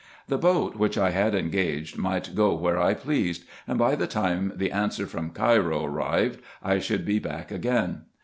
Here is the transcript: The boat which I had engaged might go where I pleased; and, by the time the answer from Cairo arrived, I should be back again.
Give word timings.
The 0.27 0.39
boat 0.39 0.77
which 0.77 0.97
I 0.97 1.11
had 1.11 1.35
engaged 1.35 1.95
might 1.95 2.33
go 2.33 2.55
where 2.55 2.81
I 2.81 2.95
pleased; 2.95 3.43
and, 3.67 3.77
by 3.77 3.93
the 3.93 4.07
time 4.07 4.51
the 4.55 4.71
answer 4.71 5.05
from 5.05 5.29
Cairo 5.29 5.85
arrived, 5.85 6.39
I 6.63 6.79
should 6.79 7.05
be 7.05 7.19
back 7.19 7.51
again. 7.51 8.05